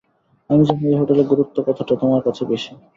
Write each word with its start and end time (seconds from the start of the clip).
আমি 0.49 0.63
জানি 0.67 0.83
এই 0.87 0.97
হোটেলের 0.99 1.27
গুরুত্ব 1.31 1.55
কতটা 1.67 1.93
তোমার 2.01 2.21
কাছে 2.27 2.43
বেশি। 2.51 2.71